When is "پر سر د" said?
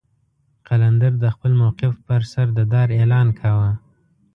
2.07-2.59